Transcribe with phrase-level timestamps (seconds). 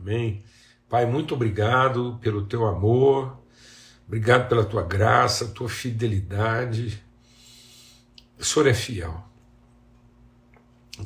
[0.00, 0.42] Amém.
[0.88, 3.38] Pai, muito obrigado pelo teu amor,
[4.06, 7.02] obrigado pela tua graça, tua fidelidade.
[8.38, 9.24] O Senhor é fiel.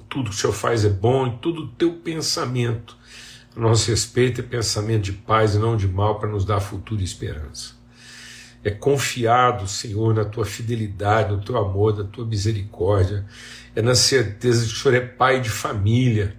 [0.09, 2.97] Tudo que o Senhor faz é bom, e tudo o teu pensamento
[3.57, 7.01] a nosso respeito é pensamento de paz e não de mal para nos dar futuro
[7.01, 7.75] e esperança.
[8.65, 13.25] É confiado, Senhor, na tua fidelidade, no teu amor, na tua misericórdia.
[13.77, 16.37] É na certeza que o Senhor é pai de família.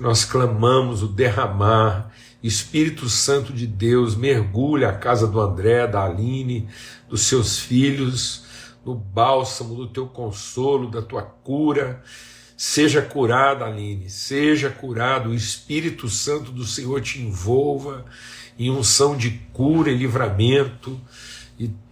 [0.00, 2.10] Nós clamamos o derramar.
[2.42, 6.68] Espírito Santo de Deus, mergulha a casa do André, da Aline,
[7.08, 8.44] dos seus filhos,
[8.84, 12.02] no bálsamo do teu consolo, da tua cura.
[12.56, 18.04] Seja curada, Aline, seja curado, o Espírito Santo do Senhor te envolva
[18.58, 21.00] em unção de cura e livramento,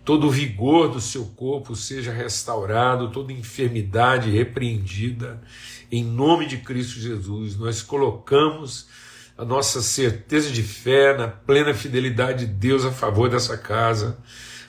[0.04, 5.42] todo o vigor do seu corpo seja restaurado, toda enfermidade repreendida,
[5.90, 7.56] em nome de Cristo Jesus.
[7.56, 8.88] Nós colocamos
[9.36, 14.18] a nossa certeza de fé na plena fidelidade de Deus a favor dessa casa,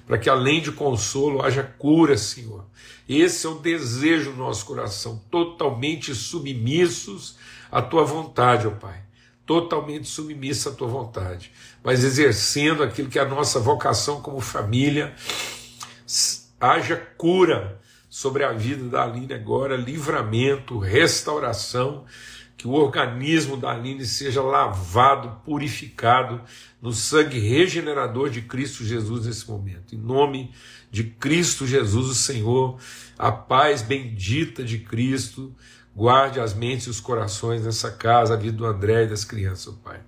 [0.06, 2.66] para que além de consolo haja cura, Senhor
[3.08, 7.36] esse é o desejo do nosso coração, totalmente submissos
[7.72, 9.03] à tua vontade, ó Pai.
[9.46, 11.52] Totalmente submissa à tua vontade,
[11.84, 15.14] mas exercendo aquilo que é a nossa vocação como família.
[16.60, 22.06] Haja cura sobre a vida da Aline agora, livramento, restauração,
[22.56, 26.42] que o organismo da Aline seja lavado, purificado
[26.82, 29.96] no sangue regenerador de Cristo Jesus nesse momento.
[29.96, 30.54] Em nome
[30.92, 32.80] de Cristo Jesus, o Senhor,
[33.18, 35.54] a paz bendita de Cristo,
[35.96, 39.74] guarde as mentes e os corações nessa casa, a vida do André e das crianças,
[39.84, 40.00] Pai.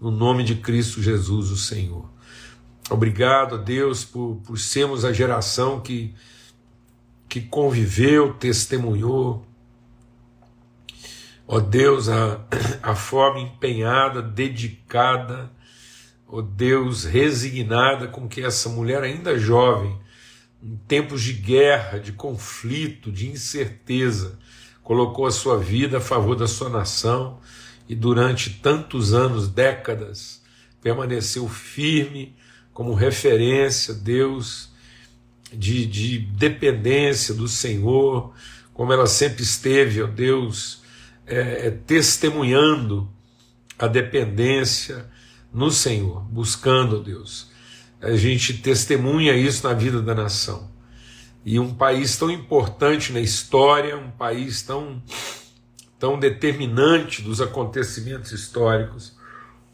[0.00, 2.08] No nome de Cristo Jesus, o Senhor.
[2.90, 6.14] Obrigado Deus por, por sermos a geração que,
[7.28, 9.46] que conviveu, testemunhou.
[11.46, 12.40] Ó Deus, a,
[12.82, 15.50] a forma empenhada, dedicada,
[16.26, 19.98] ó Deus, resignada com que essa mulher ainda jovem
[20.62, 24.38] em tempos de guerra, de conflito, de incerteza,
[24.88, 27.38] colocou a sua vida a favor da sua nação
[27.86, 30.40] e durante tantos anos, décadas,
[30.80, 32.34] permaneceu firme
[32.72, 34.70] como referência, Deus,
[35.52, 38.32] de, de dependência do Senhor,
[38.72, 40.80] como ela sempre esteve, ó Deus,
[41.26, 43.06] é, é testemunhando
[43.78, 45.04] a dependência
[45.52, 47.50] no Senhor, buscando, Deus,
[48.00, 50.66] a gente testemunha isso na vida da nação.
[51.50, 55.02] E um país tão importante na história, um país tão,
[55.98, 59.16] tão determinante dos acontecimentos históricos,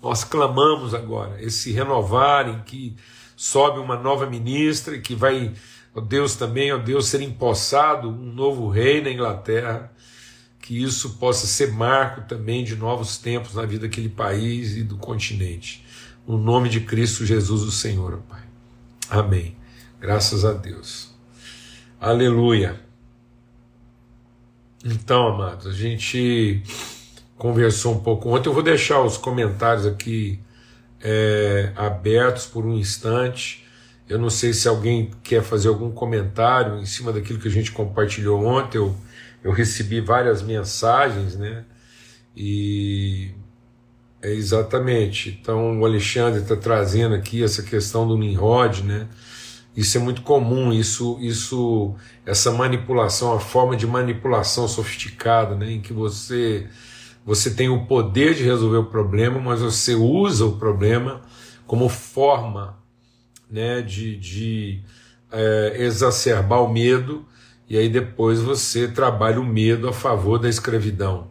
[0.00, 2.94] nós clamamos agora esse renovar em que
[3.34, 5.52] sobe uma nova ministra e que vai,
[5.92, 9.92] ó Deus também, ó Deus, ser empossado um novo rei na Inglaterra,
[10.60, 14.96] que isso possa ser marco também de novos tempos na vida daquele país e do
[14.96, 15.84] continente.
[16.24, 18.44] No nome de Cristo Jesus, o Senhor, Pai.
[19.10, 19.56] Amém.
[19.98, 21.13] Graças a Deus.
[22.04, 22.78] Aleluia.
[24.84, 26.62] Então, amados, a gente
[27.38, 28.50] conversou um pouco ontem.
[28.50, 30.38] Eu vou deixar os comentários aqui
[31.00, 33.66] é, abertos por um instante.
[34.06, 37.72] Eu não sei se alguém quer fazer algum comentário em cima daquilo que a gente
[37.72, 38.76] compartilhou ontem.
[38.76, 38.94] Eu,
[39.42, 41.64] eu recebi várias mensagens, né?
[42.36, 43.30] E
[44.20, 45.38] é, exatamente.
[45.40, 49.08] Então o Alexandre está trazendo aqui essa questão do Nimrod, né?
[49.76, 55.72] Isso é muito comum, isso, isso, essa manipulação, a forma de manipulação sofisticada, né?
[55.72, 56.68] Em que você
[57.26, 61.22] você tem o poder de resolver o problema, mas você usa o problema
[61.66, 62.78] como forma,
[63.50, 63.82] né?
[63.82, 64.82] De, de
[65.32, 67.24] é, exacerbar o medo
[67.68, 71.28] e aí depois você trabalha o medo a favor da escravidão.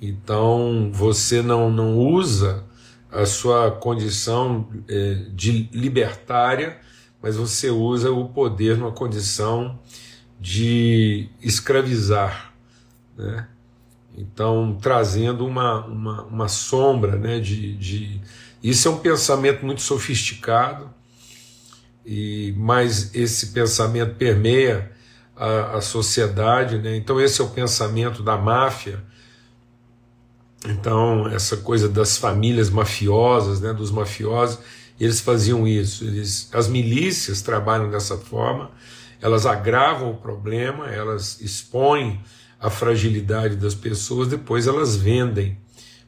[0.00, 2.64] Então você não, não usa
[3.10, 6.78] a sua condição é, de libertária,
[7.26, 9.80] mas você usa o poder numa condição
[10.40, 12.54] de escravizar,
[13.18, 13.48] né?
[14.16, 18.20] Então, trazendo uma, uma, uma sombra né, de, de.
[18.62, 20.88] Isso é um pensamento muito sofisticado,
[22.06, 24.92] e mas esse pensamento permeia
[25.34, 26.78] a, a sociedade.
[26.78, 26.94] Né?
[26.94, 29.02] Então, esse é o pensamento da máfia
[30.64, 34.58] então, essa coisa das famílias mafiosas, né, dos mafiosos,
[34.98, 36.04] eles faziam isso.
[36.04, 38.70] Eles, as milícias trabalham dessa forma,
[39.20, 42.20] elas agravam o problema, elas expõem
[42.58, 45.58] a fragilidade das pessoas, depois elas vendem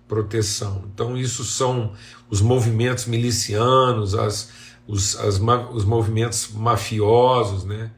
[0.06, 0.84] proteção.
[0.92, 1.92] Então, isso são
[2.30, 4.50] os movimentos milicianos, as,
[4.86, 5.38] os, as,
[5.72, 7.90] os movimentos mafiosos, né?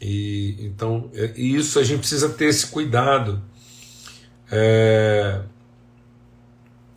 [0.00, 3.40] E, então, é, isso a gente precisa ter esse cuidado.
[4.50, 5.42] É,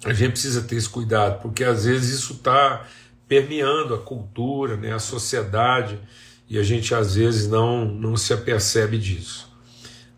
[0.05, 2.85] A gente precisa ter esse cuidado, porque às vezes isso está
[3.33, 5.99] permeando a cultura, né, a sociedade,
[6.47, 9.51] e a gente às vezes não, não se apercebe disso.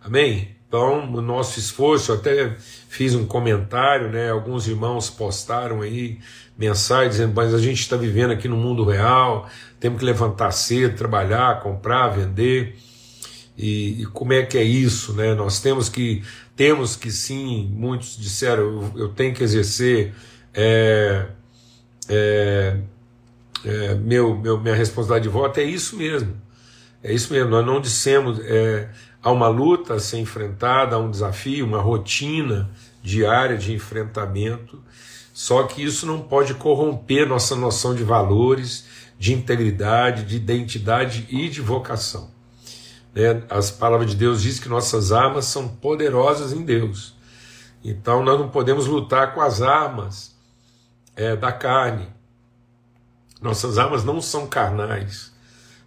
[0.01, 0.49] Amém?
[0.67, 2.57] Então, o nosso esforço, até
[2.89, 4.29] fiz um comentário, né?
[4.29, 6.19] Alguns irmãos postaram aí
[6.57, 10.97] mensagens dizendo, mas a gente está vivendo aqui no mundo real, temos que levantar cedo,
[10.97, 12.75] trabalhar, comprar, vender.
[13.57, 15.33] E, e, como é que é isso, né?
[15.33, 16.21] Nós temos que
[16.55, 20.13] temos que sim, muitos disseram, eu, eu tenho que exercer
[20.53, 21.27] é,
[22.09, 22.77] é,
[23.63, 26.35] é, meu, meu, minha responsabilidade de voto, é isso mesmo.
[27.03, 28.89] É isso mesmo, nós não dissemos, é,
[29.21, 32.69] há uma luta a ser enfrentada, há um desafio, uma rotina
[33.03, 34.81] diária de enfrentamento,
[35.31, 38.85] só que isso não pode corromper nossa noção de valores,
[39.19, 42.31] de integridade, de identidade e de vocação.
[43.13, 43.43] Né?
[43.49, 47.15] As palavras de Deus diz que nossas armas são poderosas em Deus.
[47.83, 50.35] Então nós não podemos lutar com as armas
[51.15, 52.07] é, da carne.
[53.41, 55.31] Nossas armas não são carnais,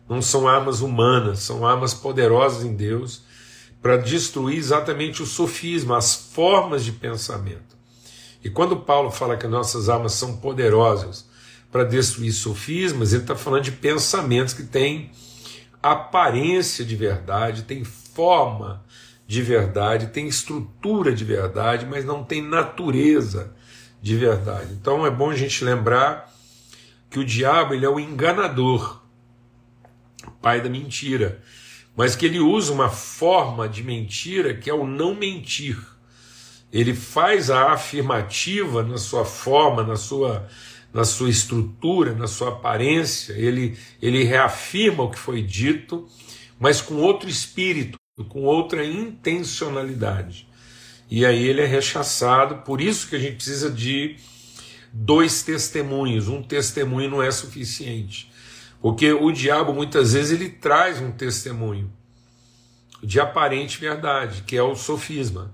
[0.08, 3.22] não são armas humanas, são armas poderosas em Deus
[3.80, 7.76] para destruir exatamente o sofisma, as formas de pensamento.
[8.42, 11.26] E quando Paulo fala que nossas armas são poderosas
[11.70, 15.10] para destruir sofismas, ele está falando de pensamentos que têm
[15.82, 18.82] aparência de verdade, têm forma
[19.26, 23.52] de verdade, têm estrutura de verdade, mas não tem natureza
[24.00, 24.72] de verdade.
[24.72, 26.32] Então é bom a gente lembrar
[27.10, 29.02] que o diabo ele é o enganador,
[30.40, 31.42] pai da mentira
[31.98, 35.76] mas que ele usa uma forma de mentira que é o não mentir.
[36.72, 40.46] Ele faz a afirmativa na sua forma, na sua,
[40.94, 46.06] na sua estrutura, na sua aparência, ele, ele reafirma o que foi dito,
[46.56, 50.46] mas com outro espírito, com outra intencionalidade.
[51.10, 54.18] E aí ele é rechaçado, por isso que a gente precisa de
[54.92, 56.28] dois testemunhos.
[56.28, 58.30] Um testemunho não é suficiente.
[58.80, 61.92] Porque o diabo muitas vezes ele traz um testemunho
[63.02, 65.52] de aparente verdade, que é o sofisma.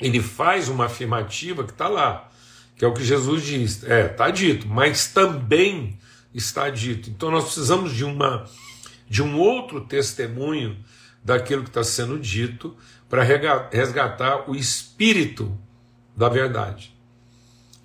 [0.00, 2.30] Ele faz uma afirmativa que está lá,
[2.76, 3.84] que é o que Jesus diz.
[3.84, 5.98] É, está dito, mas também
[6.34, 7.10] está dito.
[7.10, 8.48] Então nós precisamos de uma
[9.08, 10.78] de um outro testemunho
[11.22, 12.76] daquilo que está sendo dito
[13.08, 13.24] para
[13.72, 15.58] resgatar o espírito
[16.16, 16.94] da verdade.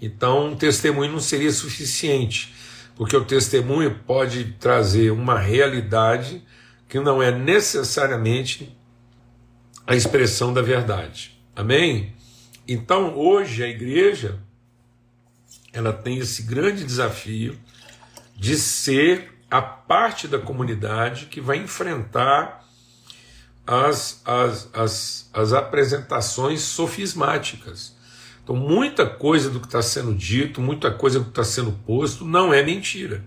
[0.01, 2.53] Então, um testemunho não seria suficiente
[2.95, 6.41] porque o testemunho pode trazer uma realidade
[6.87, 8.75] que não é necessariamente
[9.85, 11.37] a expressão da verdade.
[11.55, 12.13] Amém?
[12.67, 14.39] Então, hoje a igreja
[15.73, 17.59] ela tem esse grande desafio
[18.35, 22.65] de ser a parte da comunidade que vai enfrentar
[23.67, 27.94] as, as, as, as apresentações sofismáticas
[28.45, 32.23] então, muita coisa do que está sendo dito, muita coisa do que está sendo posto,
[32.23, 33.25] não é mentira.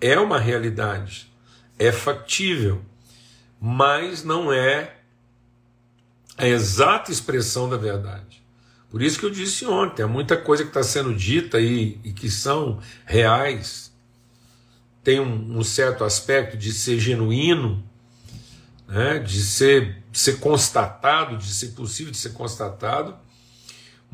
[0.00, 1.28] É uma realidade,
[1.76, 2.80] é factível,
[3.60, 4.98] mas não é
[6.38, 8.40] a exata expressão da verdade.
[8.88, 12.12] Por isso que eu disse ontem, há muita coisa que está sendo dita e, e
[12.12, 13.92] que são reais,
[15.02, 17.82] tem um, um, certo aspecto de ser genuíno,
[18.86, 23.23] né, de ser, ser constatado, de ser possível de ser constatado,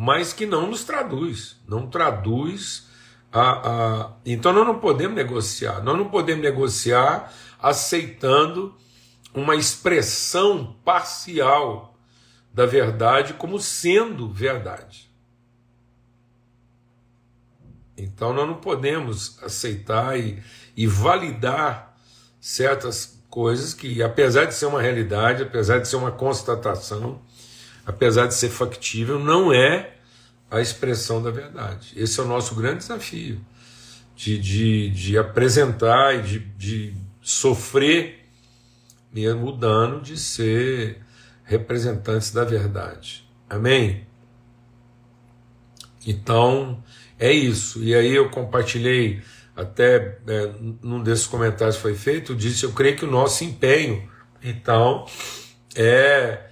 [0.02, 2.88] mas que não nos traduz, não traduz
[3.30, 7.30] a, a, então nós não podemos negociar, nós não podemos negociar
[7.60, 8.74] aceitando
[9.34, 11.98] uma expressão parcial
[12.50, 15.12] da verdade como sendo verdade.
[17.94, 20.42] Então nós não podemos aceitar e,
[20.74, 21.94] e validar
[22.40, 27.20] certas coisas que, apesar de ser uma realidade, apesar de ser uma constatação,
[27.90, 29.94] apesar de ser factível, não é
[30.48, 31.92] a expressão da verdade.
[31.96, 33.40] Esse é o nosso grande desafio,
[34.14, 38.26] de, de, de apresentar e de, de sofrer
[39.12, 41.00] mesmo o dano de ser
[41.44, 43.28] representantes da verdade.
[43.48, 44.06] Amém?
[46.06, 46.82] Então,
[47.18, 47.82] é isso.
[47.82, 49.20] E aí eu compartilhei,
[49.56, 54.08] até é, num desses comentários foi feito, disse, eu creio que o nosso empenho,
[54.42, 55.06] então,
[55.74, 56.49] é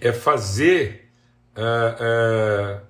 [0.00, 1.10] é fazer
[1.56, 2.80] é,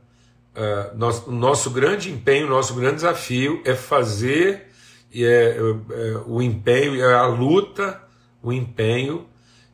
[0.54, 4.68] é, nosso, nosso grande empenho, nosso grande desafio é fazer
[5.12, 8.02] é, é, o empenho, é a luta,
[8.42, 9.26] o empenho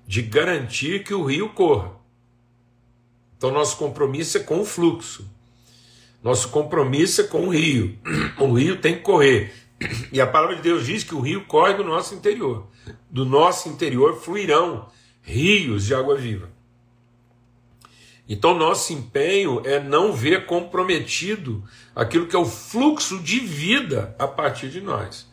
[0.07, 1.93] de garantir que o rio corra.
[3.37, 5.31] Então, nosso compromisso é com o fluxo,
[6.23, 7.99] nosso compromisso é com o rio.
[8.39, 9.53] O rio tem que correr.
[10.13, 12.67] E a palavra de Deus diz que o rio corre do nosso interior.
[13.09, 14.89] Do nosso interior fluirão
[15.23, 16.51] rios de água viva.
[18.33, 21.65] Então, nosso empenho é não ver comprometido
[21.97, 25.27] aquilo que é o fluxo de vida a partir de nós.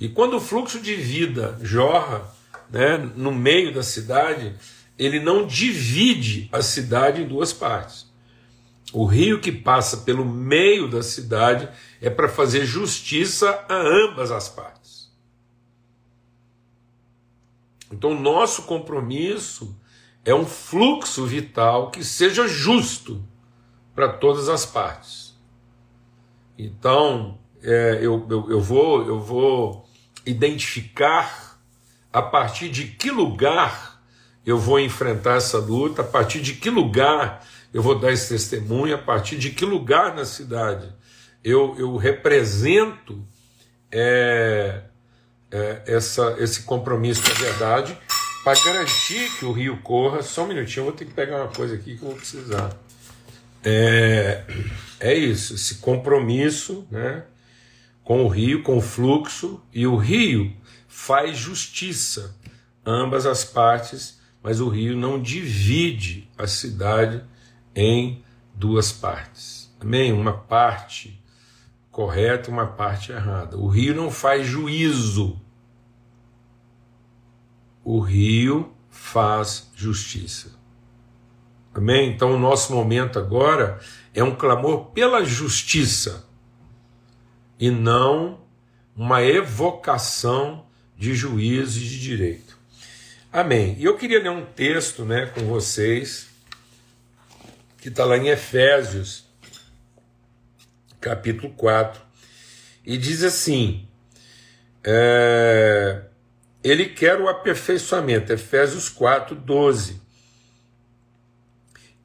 [0.00, 2.28] E quando o fluxo de vida jorra
[2.68, 4.52] né, no meio da cidade,
[4.98, 8.10] ele não divide a cidade em duas partes.
[8.92, 11.68] O rio que passa pelo meio da cidade
[12.02, 15.08] é para fazer justiça a ambas as partes.
[17.92, 19.78] Então, nosso compromisso
[20.24, 23.22] é um fluxo vital que seja justo
[23.94, 25.34] para todas as partes.
[26.58, 29.88] Então, é, eu, eu, eu, vou, eu vou
[30.26, 31.58] identificar
[32.12, 34.00] a partir de que lugar
[34.44, 38.94] eu vou enfrentar essa luta, a partir de que lugar eu vou dar esse testemunho,
[38.94, 40.92] a partir de que lugar na cidade
[41.42, 43.24] eu, eu represento
[43.90, 44.82] é,
[45.50, 47.96] é, essa, esse compromisso com a verdade
[48.44, 51.48] para garantir que o rio corra, só um minutinho, eu vou ter que pegar uma
[51.48, 52.76] coisa aqui que eu vou precisar.
[53.62, 54.44] É,
[54.98, 57.24] é isso, esse compromisso né,
[58.02, 60.52] com o rio, com o fluxo, e o rio
[60.88, 62.34] faz justiça,
[62.84, 67.22] ambas as partes, mas o rio não divide a cidade
[67.74, 69.70] em duas partes.
[69.78, 70.12] Amém?
[70.12, 71.20] Uma parte
[71.90, 73.56] correta uma parte errada.
[73.56, 75.40] O rio não faz juízo
[77.84, 80.52] o rio faz justiça.
[81.72, 82.10] Amém?
[82.10, 83.78] Então, o nosso momento agora
[84.14, 86.26] é um clamor pela justiça
[87.58, 88.40] e não
[88.96, 92.58] uma evocação de juízo e de direito.
[93.32, 93.76] Amém.
[93.78, 96.26] E eu queria ler um texto né, com vocês,
[97.78, 99.24] que está lá em Efésios,
[101.00, 102.02] capítulo 4,
[102.84, 103.86] e diz assim:
[104.82, 106.02] é,
[106.62, 110.00] ele quer o aperfeiçoamento, Efésios 4, 12.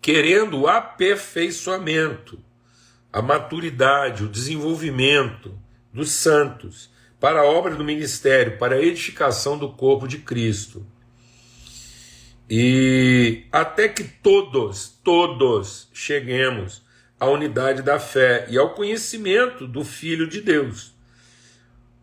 [0.02, 2.40] Querendo o aperfeiçoamento,
[3.12, 5.58] a maturidade, o desenvolvimento
[5.92, 10.86] dos santos, para a obra do ministério, para a edificação do corpo de Cristo.
[12.50, 16.84] E até que todos, todos cheguemos
[17.20, 20.95] à unidade da fé e ao conhecimento do Filho de Deus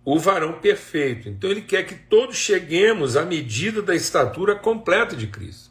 [0.05, 1.29] o varão perfeito.
[1.29, 5.71] Então ele quer que todos cheguemos à medida da estatura completa de Cristo.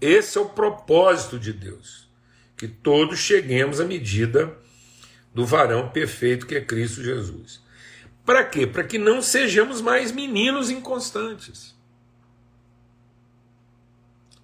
[0.00, 2.08] Esse é o propósito de Deus,
[2.56, 4.56] que todos cheguemos à medida
[5.34, 7.62] do varão perfeito que é Cristo Jesus.
[8.24, 8.66] Para quê?
[8.66, 11.76] Para que não sejamos mais meninos inconstantes.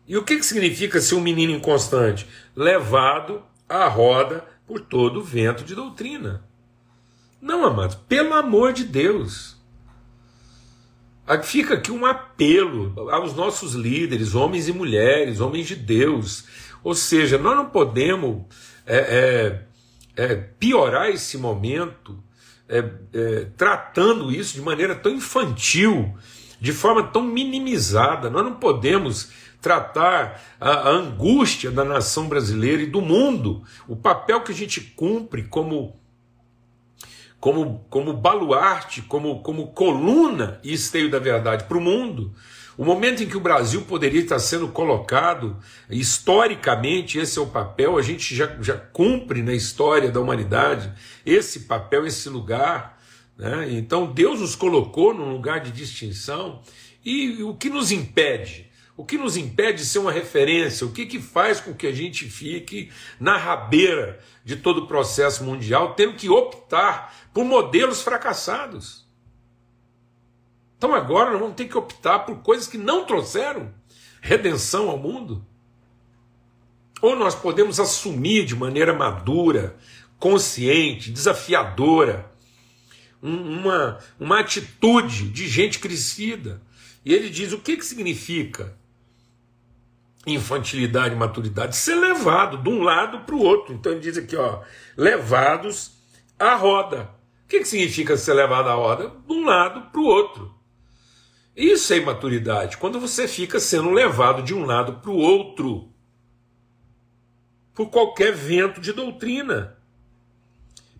[0.06, 2.26] E o que, que significa ser um menino inconstante?
[2.56, 6.47] Levado à roda por todo o vento de doutrina.
[7.40, 9.56] Não, amados, pelo amor de Deus.
[11.42, 16.44] Fica aqui um apelo aos nossos líderes, homens e mulheres, homens de Deus.
[16.82, 18.44] Ou seja, nós não podemos
[18.86, 19.62] é,
[20.16, 22.22] é, é, piorar esse momento
[22.68, 22.78] é,
[23.12, 26.14] é, tratando isso de maneira tão infantil,
[26.60, 28.30] de forma tão minimizada.
[28.30, 29.30] Nós não podemos
[29.60, 34.80] tratar a, a angústia da nação brasileira e do mundo, o papel que a gente
[34.80, 35.97] cumpre como
[37.40, 42.34] como, como baluarte, como, como coluna e esteio da verdade para o mundo.
[42.76, 45.56] O momento em que o Brasil poderia estar sendo colocado,
[45.90, 50.92] historicamente, esse é o papel, a gente já, já cumpre na história da humanidade
[51.26, 53.00] esse papel, esse lugar.
[53.36, 53.66] Né?
[53.72, 56.62] Então Deus nos colocou num lugar de distinção
[57.04, 58.67] e o que nos impede?
[58.98, 60.84] O que nos impede de ser uma referência?
[60.84, 62.90] O que, que faz com que a gente fique
[63.20, 69.06] na rabeira de todo o processo mundial, tendo que optar por modelos fracassados?
[70.76, 73.72] Então agora nós vamos ter que optar por coisas que não trouxeram
[74.20, 75.46] redenção ao mundo?
[77.00, 79.76] Ou nós podemos assumir de maneira madura,
[80.18, 82.28] consciente, desafiadora,
[83.22, 86.60] uma, uma atitude de gente crescida.
[87.04, 88.76] E ele diz: o que, que significa
[90.34, 93.74] infantilidade e maturidade, ser levado de um lado para o outro.
[93.74, 94.62] Então ele diz aqui, ó,
[94.96, 95.92] levados
[96.38, 97.10] à roda.
[97.44, 99.12] O que, que significa ser levado à roda?
[99.26, 100.54] De um lado para o outro.
[101.56, 105.92] Isso é imaturidade, quando você fica sendo levado de um lado para o outro
[107.74, 109.76] por qualquer vento de doutrina,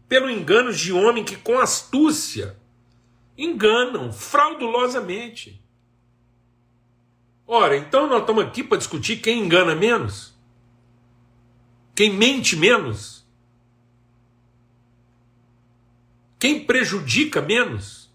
[0.08, 2.56] pelo engano de homem que com astúcia
[3.37, 5.62] enganam fraudulosamente.
[7.50, 10.35] Ora, então nós estamos aqui para discutir quem engana menos?
[11.95, 13.26] Quem mente menos?
[16.38, 18.12] Quem prejudica menos?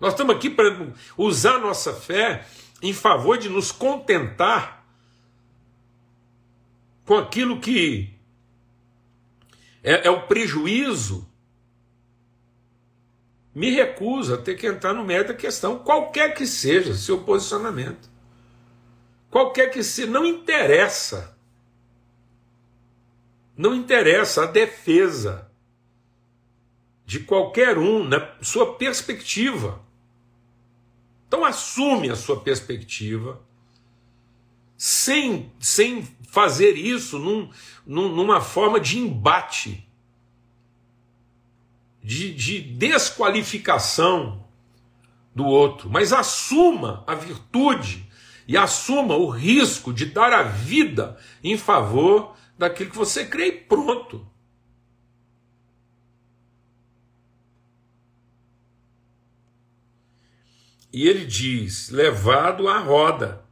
[0.00, 2.44] Nós estamos aqui para usar nossa fé
[2.82, 4.84] em favor de nos contentar
[7.04, 8.12] com aquilo que
[9.80, 11.24] é, é o prejuízo,
[13.56, 18.10] me recuso a ter que entrar no mérito da questão, qualquer que seja seu posicionamento.
[19.30, 21.34] Qualquer que seja, não interessa.
[23.56, 25.50] Não interessa a defesa
[27.06, 29.82] de qualquer um na sua perspectiva.
[31.26, 33.42] Então assume a sua perspectiva,
[34.76, 37.50] sem, sem fazer isso num,
[37.86, 39.85] num, numa forma de embate,
[42.06, 44.46] de, de desqualificação
[45.34, 48.08] do outro, mas assuma a virtude
[48.46, 53.52] e assuma o risco de dar a vida em favor daquilo que você crê e
[53.52, 54.24] pronto.
[60.92, 63.44] E ele diz: levado à roda,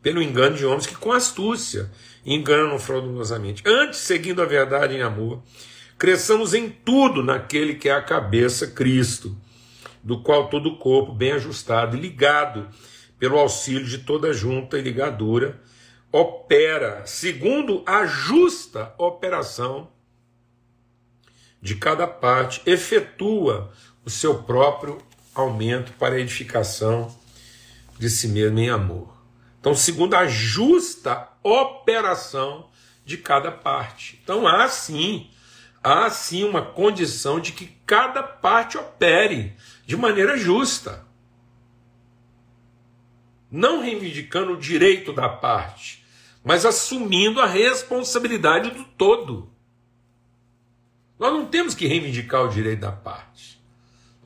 [0.00, 1.90] pelo engano de homens que com astúcia
[2.24, 3.64] enganam fraudulosamente.
[3.66, 5.42] Antes, seguindo a verdade em amor,
[5.98, 9.36] cresçamos em tudo naquele que é a cabeça, Cristo,
[10.02, 12.68] do qual todo o corpo, bem ajustado e ligado
[13.18, 15.60] pelo auxílio de toda junta e ligadura,
[16.12, 19.90] opera segundo a justa operação
[21.60, 23.72] de cada parte, efetua
[24.04, 24.98] o seu próprio
[25.34, 27.14] aumento para a edificação
[27.98, 29.12] de si mesmo em amor.
[29.58, 32.70] Então, segundo a justa operação
[33.04, 34.20] de cada parte.
[34.22, 35.28] Então, há sim,
[35.82, 39.54] há sim uma condição de que cada parte opere
[39.86, 41.06] de maneira justa.
[43.50, 46.04] Não reivindicando o direito da parte,
[46.44, 49.50] mas assumindo a responsabilidade do todo.
[51.18, 53.58] Nós não temos que reivindicar o direito da parte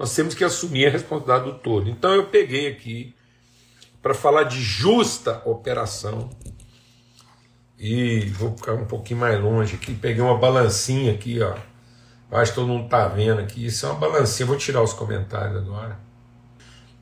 [0.03, 1.89] nós temos que assumir a responsabilidade do todo.
[1.89, 3.15] Então eu peguei aqui
[4.03, 6.29] para falar de justa operação
[7.85, 9.93] e vou ficar um pouquinho mais longe aqui.
[9.93, 11.57] Peguei uma balancinha aqui, ó.
[12.31, 13.67] Acho que todo mundo está vendo aqui.
[13.67, 14.47] Isso é uma balancinha.
[14.47, 15.99] Vou tirar os comentários agora.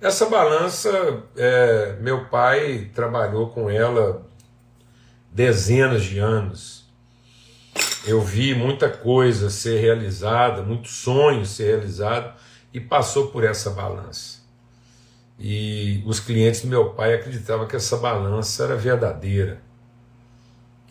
[0.00, 0.90] Essa balança,
[1.36, 4.26] é, meu pai trabalhou com ela
[5.30, 6.90] dezenas de anos.
[8.06, 12.40] Eu vi muita coisa ser realizada, muitos sonhos ser realizados
[12.72, 14.38] e passou por essa balança.
[15.38, 19.60] E os clientes do meu pai acreditavam que essa balança era verdadeira,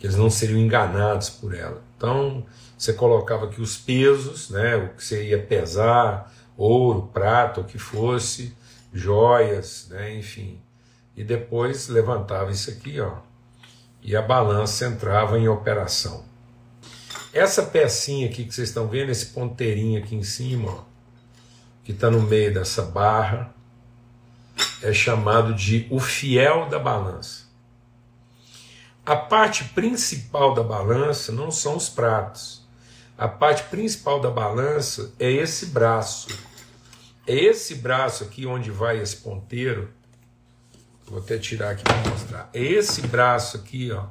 [0.00, 1.82] que eles não seriam enganados por ela.
[1.96, 2.44] Então,
[2.76, 7.78] você colocava aqui os pesos, né, o que você ia pesar, ouro, prata, o que
[7.78, 8.56] fosse,
[8.92, 10.58] joias, né, enfim.
[11.14, 13.18] E depois levantava isso aqui, ó,
[14.02, 16.24] e a balança entrava em operação.
[17.30, 20.84] Essa pecinha aqui que vocês estão vendo, esse ponteirinho aqui em cima, ó,
[21.84, 23.54] que está no meio dessa barra,
[24.82, 27.39] é chamado de o fiel da balança.
[29.04, 32.66] A parte principal da balança não são os pratos.
[33.16, 36.28] A parte principal da balança é esse braço.
[37.26, 39.90] É esse braço aqui onde vai esse ponteiro.
[41.06, 42.50] Vou até tirar aqui para mostrar.
[42.54, 44.06] É esse braço aqui, ó.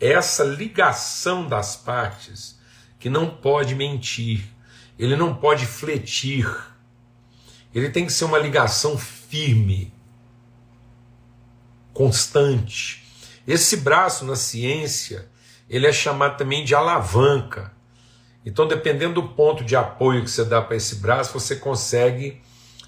[0.00, 2.58] É essa ligação das partes
[2.98, 4.44] que não pode mentir.
[4.98, 6.46] Ele não pode fletir
[7.76, 9.92] ele tem que ser uma ligação firme,
[11.92, 13.05] constante.
[13.46, 15.28] Esse braço na ciência,
[15.68, 17.72] ele é chamado também de alavanca.
[18.44, 22.40] Então, dependendo do ponto de apoio que você dá para esse braço, você consegue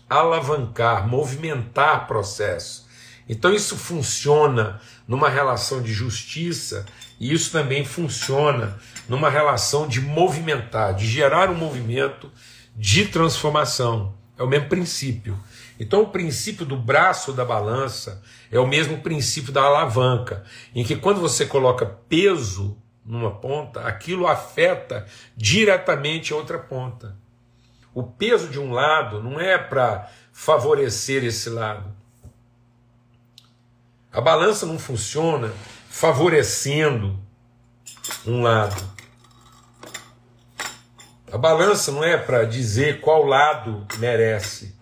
[0.08, 2.88] alavancar, movimentar processo.
[3.28, 6.86] Então, isso funciona numa relação de justiça
[7.20, 12.30] e isso também funciona numa relação de movimentar, de gerar um movimento
[12.74, 14.14] de transformação.
[14.38, 15.38] É o mesmo princípio.
[15.78, 20.96] Então, o princípio do braço da balança é o mesmo princípio da alavanca, em que
[20.96, 27.16] quando você coloca peso numa ponta, aquilo afeta diretamente a outra ponta.
[27.94, 31.96] O peso de um lado não é para favorecer esse lado.
[34.12, 35.52] A balança não funciona
[35.88, 37.18] favorecendo
[38.26, 38.98] um lado.
[41.32, 44.77] A balança não é para dizer qual lado merece.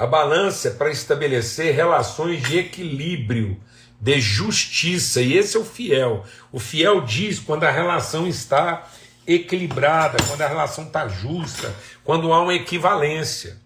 [0.00, 3.62] A balança é para estabelecer relações de equilíbrio,
[4.00, 6.24] de justiça, e esse é o fiel.
[6.50, 8.88] O fiel diz quando a relação está
[9.26, 13.60] equilibrada, quando a relação está justa, quando há uma equivalência.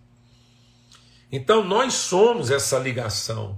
[1.30, 3.56] Então nós somos essa ligação.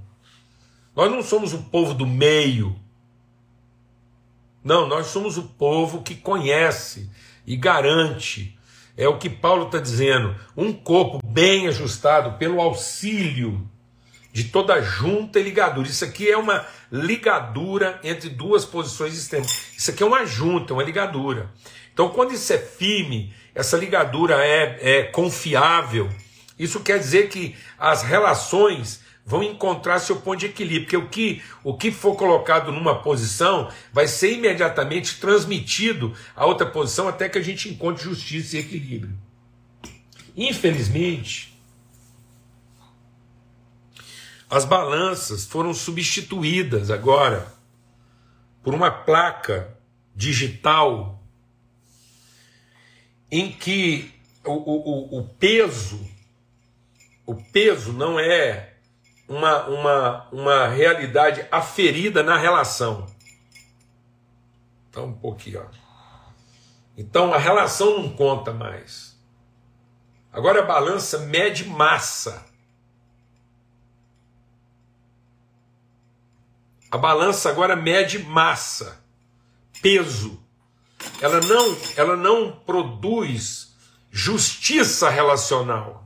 [0.94, 2.78] Nós não somos o povo do meio.
[4.62, 7.10] Não, nós somos o povo que conhece
[7.46, 8.55] e garante
[8.96, 10.34] é o que Paulo está dizendo.
[10.56, 13.68] Um corpo bem ajustado pelo auxílio
[14.32, 15.88] de toda junta e ligadura.
[15.88, 19.68] Isso aqui é uma ligadura entre duas posições externas.
[19.76, 21.50] Isso aqui é uma junta, uma ligadura.
[21.92, 26.10] Então, quando isso é firme, essa ligadura é, é confiável,
[26.58, 31.42] isso quer dizer que as relações vão encontrar seu ponto de equilíbrio, porque o que,
[31.64, 37.36] o que for colocado numa posição vai ser imediatamente transmitido a outra posição até que
[37.36, 39.18] a gente encontre justiça e equilíbrio.
[40.36, 41.58] Infelizmente,
[44.48, 47.52] as balanças foram substituídas agora
[48.62, 49.76] por uma placa
[50.14, 51.20] digital
[53.28, 56.08] em que o, o, o peso,
[57.26, 58.75] o peso não é
[59.28, 63.06] uma, uma, uma realidade aferida na relação.
[64.88, 65.62] Então, um pouquinho.
[65.62, 65.86] Ó.
[66.96, 69.14] Então a relação não conta mais.
[70.32, 72.46] Agora a balança mede massa.
[76.90, 79.02] A balança agora mede massa,
[79.82, 80.42] peso.
[81.20, 83.76] Ela não, ela não produz
[84.10, 86.05] justiça relacional.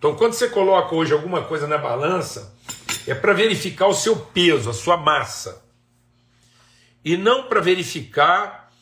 [0.00, 2.56] Então, quando você coloca hoje alguma coisa na balança,
[3.06, 5.62] é para verificar o seu peso, a sua massa.
[7.04, 8.72] E não para verificar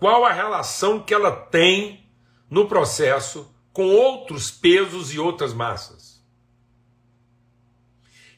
[0.00, 2.04] qual a relação que ela tem
[2.50, 6.20] no processo com outros pesos e outras massas.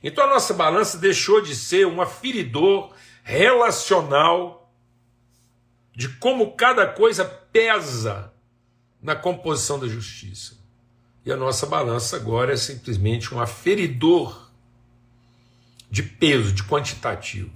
[0.03, 4.71] Então a nossa balança deixou de ser um aferidor relacional
[5.95, 8.31] de como cada coisa pesa
[9.01, 10.66] na composição da justiça.
[11.27, 14.49] E a nossa balança agora é simplesmente um aferidor
[15.91, 17.51] de peso, de quantitativo.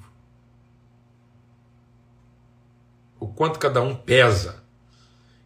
[3.20, 4.64] O quanto cada um pesa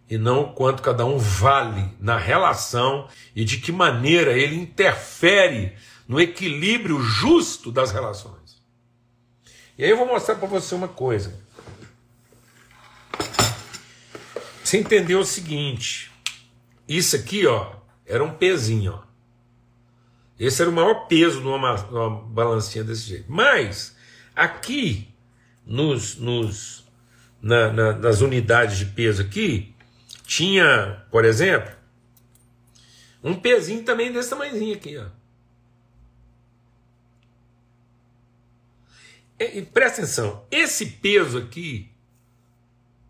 [0.08, 5.76] e não o quanto cada um vale na relação e de que maneira ele interfere
[6.08, 8.62] no equilíbrio justo das relações.
[9.76, 11.38] E aí eu vou mostrar para você uma coisa.
[14.62, 16.10] Você entendeu o seguinte:
[16.88, 19.04] isso aqui, ó, era um pezinho, ó.
[20.38, 23.26] Esse era o maior peso numa, numa balancinha desse jeito.
[23.28, 23.96] Mas
[24.34, 25.08] aqui
[25.64, 26.84] nos, nos
[27.40, 29.74] na, na, nas unidades de peso aqui
[30.26, 31.72] tinha, por exemplo,
[33.22, 35.06] um pezinho também desse tamanhozinho aqui, ó.
[39.38, 41.90] E, e presta atenção, esse peso aqui,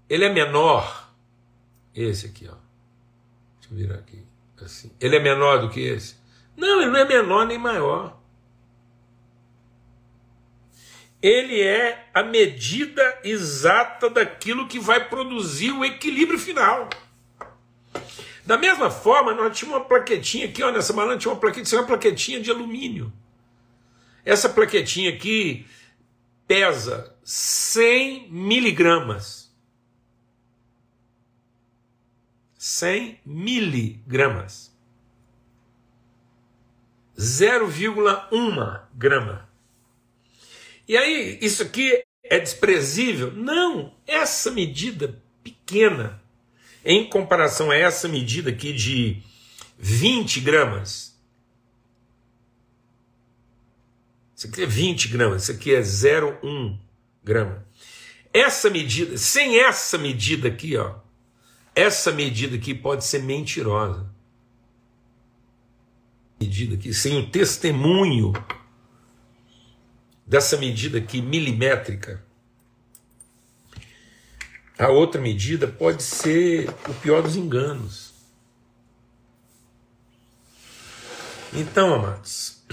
[0.09, 1.13] ele é menor.
[1.95, 2.57] Esse aqui, ó.
[3.61, 4.25] Deixa eu virar aqui.
[4.63, 4.91] Assim.
[5.01, 6.17] Ele é menor do que esse?
[6.57, 8.19] Não, ele não é menor nem maior.
[11.21, 16.89] Ele é a medida exata daquilo que vai produzir o equilíbrio final.
[18.45, 21.87] Da mesma forma, nós tínhamos uma plaquetinha aqui, ó, nessa balança tinha uma plaquetinha, uma
[21.87, 23.11] plaquetinha de alumínio.
[24.23, 25.67] Essa plaquetinha aqui
[26.47, 29.44] pesa 100 miligramas.
[32.65, 34.75] 100 miligramas.
[37.15, 39.47] 0,1 grama.
[40.89, 43.31] E aí, isso aqui é desprezível?
[43.33, 46.23] Não, essa medida pequena,
[46.83, 49.23] em comparação a essa medida aqui de
[49.79, 51.13] 20 gramas,
[54.35, 56.77] Isso aqui é 20 gramas, isso aqui é 0,1
[57.23, 57.65] grama.
[58.33, 61.04] Essa medida, sem essa medida aqui, ó,
[61.75, 64.09] essa medida aqui pode ser mentirosa.
[66.41, 68.33] Medida aqui, sem o testemunho
[70.27, 72.25] dessa medida aqui milimétrica,
[74.79, 78.13] a outra medida pode ser o pior dos enganos.
[81.53, 82.65] Então, amados,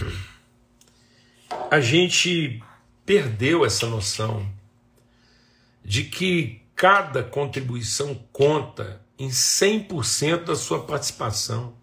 [1.69, 2.63] a gente
[3.05, 4.51] perdeu essa noção
[5.85, 11.75] de que cada contribuição conta em 100% da sua participação.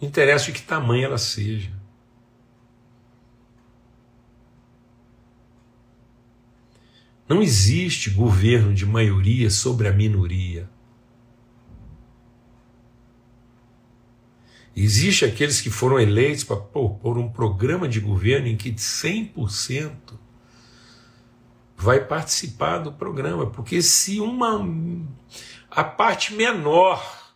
[0.00, 1.70] Não interessa de que tamanho ela seja.
[7.28, 10.66] Não existe governo de maioria sobre a minoria.
[14.74, 19.92] Existe aqueles que foram eleitos para por um programa de governo em que 100%
[21.78, 24.60] vai participar do programa, porque se uma
[25.70, 27.32] a parte menor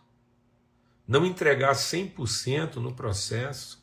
[1.07, 3.81] não entregar 100% no processo,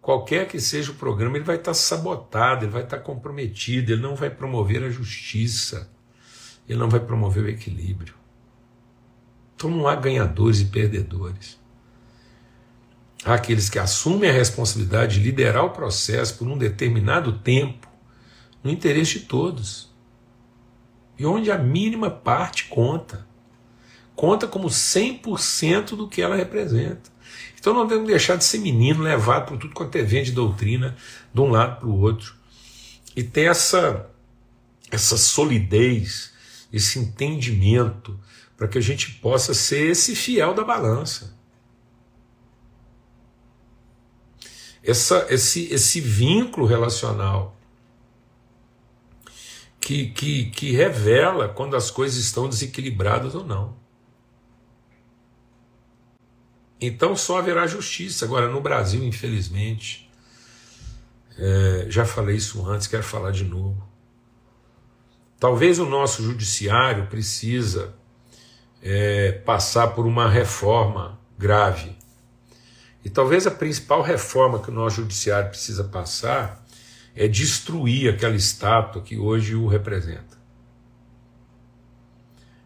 [0.00, 4.14] qualquer que seja o programa, ele vai estar sabotado, ele vai estar comprometido, ele não
[4.14, 5.90] vai promover a justiça,
[6.68, 8.14] ele não vai promover o equilíbrio.
[9.56, 11.58] Então não há ganhadores e perdedores.
[13.24, 17.88] Há aqueles que assumem a responsabilidade de liderar o processo por um determinado tempo,
[18.64, 19.92] no interesse de todos.
[21.18, 23.26] E onde a mínima parte conta.
[24.16, 27.12] Conta como 100% do que ela representa.
[27.60, 30.96] Então não devemos deixar de ser menino, levado por tudo quanto é vento de doutrina,
[31.32, 32.34] de um lado para o outro.
[33.14, 34.08] E ter essa,
[34.90, 36.32] essa solidez,
[36.72, 38.18] esse entendimento,
[38.56, 41.36] para que a gente possa ser esse fiel da balança.
[44.82, 47.56] Essa, esse, esse vínculo relacional
[49.84, 53.76] que, que, que revela quando as coisas estão desequilibradas ou não.
[56.80, 58.24] Então só haverá justiça.
[58.24, 60.10] Agora, no Brasil, infelizmente,
[61.36, 63.86] é, já falei isso antes, quero falar de novo.
[65.38, 67.94] Talvez o nosso judiciário precisa
[68.82, 71.94] é, passar por uma reforma grave.
[73.04, 76.63] E talvez a principal reforma que o nosso judiciário precisa passar
[77.14, 80.34] é destruir aquela estátua que hoje o representa.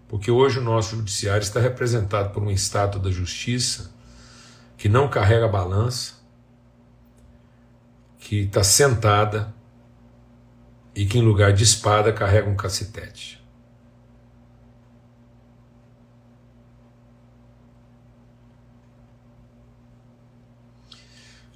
[0.08, 3.92] Porque hoje o nosso judiciário está representado por uma estátua da justiça
[4.76, 6.14] que não carrega balança,
[8.18, 9.54] que está sentada
[10.94, 13.38] e que em lugar de espada carrega um cacetete.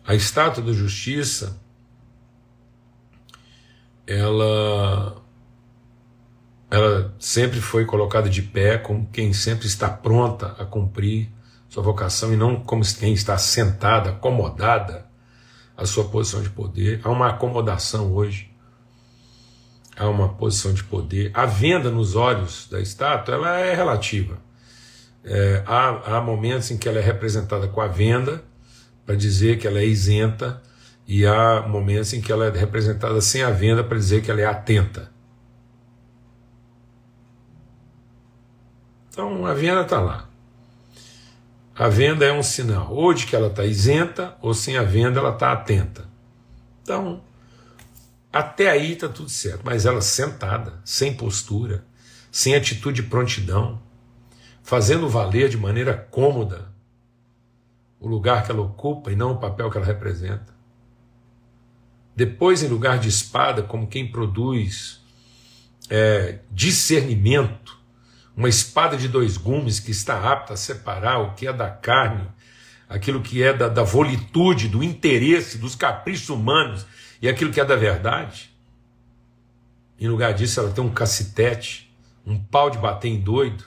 [0.05, 1.59] A estátua da justiça,
[4.19, 5.17] ela,
[6.71, 11.31] ela sempre foi colocada de pé como quem sempre está pronta a cumprir
[11.69, 15.07] sua vocação e não como quem está sentada, acomodada
[15.77, 17.01] à sua posição de poder.
[17.03, 18.51] Há uma acomodação hoje,
[19.97, 21.31] há uma posição de poder.
[21.33, 24.37] A venda nos olhos da estátua ela é relativa.
[25.25, 28.45] É, há, há momentos em que ela é representada com a venda,
[29.07, 30.61] para dizer que ela é isenta,
[31.07, 34.41] e há momentos em que ela é representada sem a venda, para dizer que ela
[34.41, 35.11] é atenta.
[39.11, 40.29] Então a venda está lá.
[41.75, 45.19] A venda é um sinal, ou de que ela está isenta, ou sem a venda
[45.19, 46.07] ela está atenta.
[46.83, 47.23] Então,
[48.33, 51.85] até aí está tudo certo, mas ela sentada, sem postura,
[52.31, 53.81] sem atitude de prontidão,
[54.63, 56.73] fazendo valer de maneira cômoda
[58.01, 60.52] o lugar que ela ocupa e não o papel que ela representa.
[62.15, 65.03] Depois, em lugar de espada, como quem produz
[65.89, 67.79] é, discernimento,
[68.37, 72.27] uma espada de dois gumes que está apta a separar o que é da carne,
[72.89, 76.87] aquilo que é da, da volitude, do interesse, dos caprichos humanos
[77.21, 78.51] e aquilo que é da verdade.
[79.99, 81.95] Em lugar disso, ela tem um cacetete,
[82.27, 83.65] um pau de bater em doido,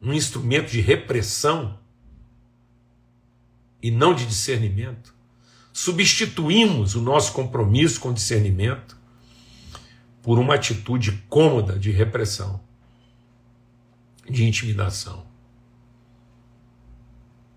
[0.00, 1.78] um instrumento de repressão
[3.82, 5.14] e não de discernimento.
[5.72, 8.96] Substituímos o nosso compromisso com discernimento
[10.22, 12.60] por uma atitude cômoda de repressão
[14.28, 15.26] de intimidação.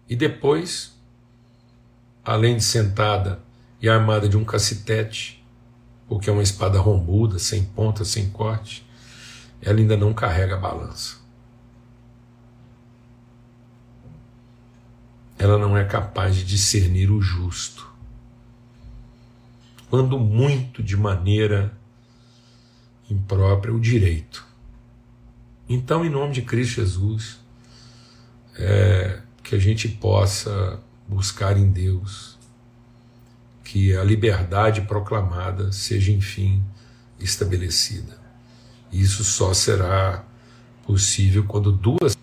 [0.08, 0.98] E depois,
[2.24, 3.42] além de sentada
[3.82, 5.44] e armada de um cacetete,
[6.08, 8.86] porque é uma espada rombuda, sem ponta, sem corte,
[9.62, 11.18] ela ainda não carrega balança.
[15.38, 17.91] Ela não é capaz de discernir o justo.
[19.92, 21.78] Quando muito de maneira
[23.10, 24.48] imprópria o direito.
[25.68, 27.42] Então, em nome de Cristo Jesus,
[28.56, 32.40] é, que a gente possa buscar em Deus
[33.66, 36.64] que a liberdade proclamada seja, enfim,
[37.20, 38.18] estabelecida.
[38.94, 40.24] Isso só será
[40.86, 42.18] possível quando duas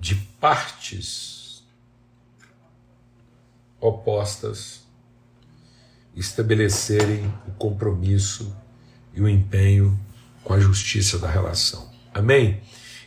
[0.00, 1.62] de partes
[3.78, 4.87] opostas
[6.18, 8.54] estabelecerem o compromisso
[9.14, 9.98] e o empenho
[10.42, 11.88] com a justiça da relação.
[12.12, 12.60] Amém?